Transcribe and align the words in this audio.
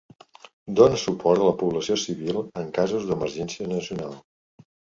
Dóna 0.79 0.97
suport 1.01 1.43
a 1.43 1.49
la 1.49 1.53
població 1.59 1.99
civil 2.05 2.41
en 2.63 2.73
casos 2.81 3.07
d'emergència 3.13 3.71
nacional. 3.77 4.21